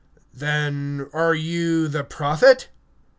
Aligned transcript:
Art 0.41 0.41
thou 0.41 1.31
the 1.31 2.07
Prophet? 2.09 2.69